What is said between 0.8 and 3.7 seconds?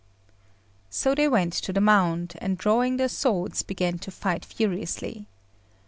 So they went to the Mound, and drawing their swords,